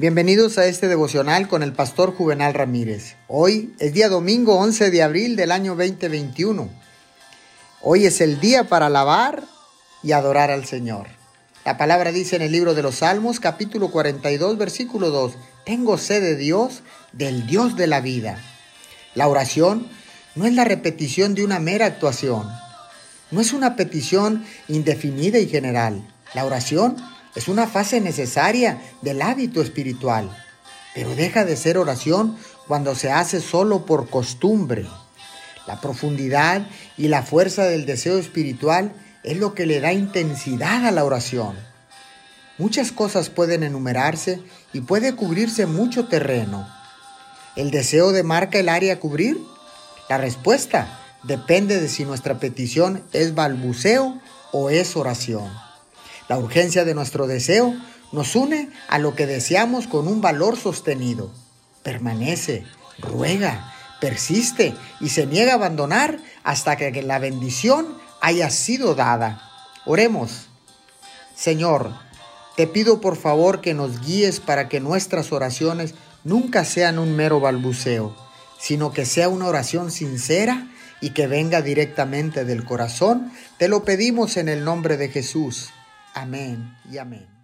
Bienvenidos 0.00 0.58
a 0.58 0.66
este 0.66 0.86
devocional 0.86 1.48
con 1.48 1.64
el 1.64 1.72
pastor 1.72 2.14
Juvenal 2.14 2.54
Ramírez. 2.54 3.16
Hoy 3.26 3.74
es 3.80 3.92
día 3.92 4.08
domingo 4.08 4.56
11 4.56 4.92
de 4.92 5.02
abril 5.02 5.34
del 5.34 5.50
año 5.50 5.74
2021. 5.74 6.68
Hoy 7.82 8.06
es 8.06 8.20
el 8.20 8.38
día 8.38 8.68
para 8.68 8.86
alabar 8.86 9.42
y 10.04 10.12
adorar 10.12 10.52
al 10.52 10.66
Señor. 10.66 11.08
La 11.64 11.76
palabra 11.76 12.12
dice 12.12 12.36
en 12.36 12.42
el 12.42 12.52
libro 12.52 12.74
de 12.74 12.82
los 12.82 12.98
Salmos, 12.98 13.40
capítulo 13.40 13.90
42, 13.90 14.56
versículo 14.56 15.10
2, 15.10 15.32
Tengo 15.66 15.98
sed 15.98 16.22
de 16.22 16.36
Dios, 16.36 16.84
del 17.12 17.48
Dios 17.48 17.74
de 17.74 17.88
la 17.88 18.00
vida. 18.00 18.40
La 19.16 19.26
oración 19.26 19.88
no 20.36 20.46
es 20.46 20.54
la 20.54 20.62
repetición 20.62 21.34
de 21.34 21.42
una 21.42 21.58
mera 21.58 21.86
actuación. 21.86 22.48
No 23.32 23.40
es 23.40 23.52
una 23.52 23.74
petición 23.74 24.46
indefinida 24.68 25.40
y 25.40 25.48
general. 25.48 26.06
La 26.34 26.44
oración 26.44 26.96
es 27.38 27.46
una 27.46 27.68
fase 27.68 28.00
necesaria 28.00 28.82
del 29.00 29.22
hábito 29.22 29.62
espiritual, 29.62 30.28
pero 30.92 31.14
deja 31.14 31.44
de 31.44 31.54
ser 31.54 31.78
oración 31.78 32.36
cuando 32.66 32.96
se 32.96 33.12
hace 33.12 33.40
solo 33.40 33.86
por 33.86 34.10
costumbre. 34.10 34.88
La 35.68 35.80
profundidad 35.80 36.66
y 36.96 37.06
la 37.06 37.22
fuerza 37.22 37.62
del 37.66 37.86
deseo 37.86 38.18
espiritual 38.18 38.92
es 39.22 39.36
lo 39.36 39.54
que 39.54 39.66
le 39.66 39.78
da 39.78 39.92
intensidad 39.92 40.84
a 40.84 40.90
la 40.90 41.04
oración. 41.04 41.54
Muchas 42.58 42.90
cosas 42.90 43.30
pueden 43.30 43.62
enumerarse 43.62 44.42
y 44.72 44.80
puede 44.80 45.14
cubrirse 45.14 45.66
mucho 45.66 46.08
terreno. 46.08 46.68
¿El 47.54 47.70
deseo 47.70 48.10
demarca 48.10 48.58
el 48.58 48.68
área 48.68 48.94
a 48.94 48.98
cubrir? 48.98 49.38
La 50.08 50.18
respuesta 50.18 50.98
depende 51.22 51.80
de 51.80 51.88
si 51.88 52.04
nuestra 52.04 52.40
petición 52.40 53.04
es 53.12 53.36
balbuceo 53.36 54.20
o 54.50 54.70
es 54.70 54.96
oración. 54.96 55.67
La 56.28 56.38
urgencia 56.38 56.84
de 56.84 56.94
nuestro 56.94 57.26
deseo 57.26 57.74
nos 58.12 58.36
une 58.36 58.70
a 58.88 58.98
lo 58.98 59.14
que 59.14 59.26
deseamos 59.26 59.86
con 59.86 60.06
un 60.08 60.20
valor 60.20 60.56
sostenido. 60.56 61.30
Permanece, 61.82 62.64
ruega, 62.98 63.72
persiste 64.00 64.74
y 65.00 65.08
se 65.08 65.26
niega 65.26 65.52
a 65.52 65.56
abandonar 65.56 66.18
hasta 66.44 66.76
que 66.76 67.02
la 67.02 67.18
bendición 67.18 67.98
haya 68.20 68.50
sido 68.50 68.94
dada. 68.94 69.42
Oremos. 69.86 70.48
Señor, 71.34 71.92
te 72.56 72.66
pido 72.66 73.00
por 73.00 73.16
favor 73.16 73.60
que 73.60 73.74
nos 73.74 74.00
guíes 74.00 74.40
para 74.40 74.68
que 74.68 74.80
nuestras 74.80 75.32
oraciones 75.32 75.94
nunca 76.24 76.64
sean 76.64 76.98
un 76.98 77.14
mero 77.14 77.40
balbuceo, 77.40 78.14
sino 78.58 78.92
que 78.92 79.06
sea 79.06 79.28
una 79.28 79.46
oración 79.46 79.90
sincera 79.90 80.66
y 81.00 81.10
que 81.10 81.26
venga 81.26 81.62
directamente 81.62 82.44
del 82.44 82.64
corazón. 82.64 83.32
Te 83.56 83.68
lo 83.68 83.84
pedimos 83.84 84.36
en 84.36 84.48
el 84.48 84.64
nombre 84.64 84.96
de 84.96 85.08
Jesús. 85.08 85.70
Amén 86.20 86.76
y 86.90 86.98
amén. 86.98 87.37